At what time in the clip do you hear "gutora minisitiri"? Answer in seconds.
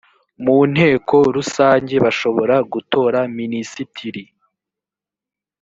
2.73-4.23